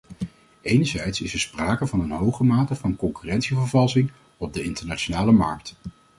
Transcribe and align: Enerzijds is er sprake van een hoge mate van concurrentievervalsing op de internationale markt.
Enerzijds 0.61 1.21
is 1.21 1.33
er 1.33 1.39
sprake 1.39 1.87
van 1.87 1.99
een 2.01 2.11
hoge 2.11 2.43
mate 2.43 2.75
van 2.75 2.95
concurrentievervalsing 2.95 4.11
op 4.37 4.53
de 4.53 4.63
internationale 4.63 5.31
markt. 5.31 5.75